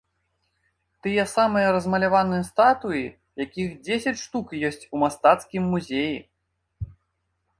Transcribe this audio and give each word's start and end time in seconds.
Тыя 1.07 1.23
самыя 1.33 1.67
размаляваныя 1.75 2.43
статуі, 2.47 3.03
якіх 3.43 3.69
дзесяць 3.89 4.15
штук 4.23 4.47
ёсць 4.69 4.87
у 4.97 5.05
мастацкім 5.05 5.63
музеі! 5.75 6.17